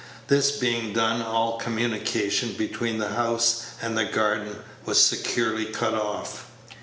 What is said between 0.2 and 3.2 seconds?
This being done, all communication between the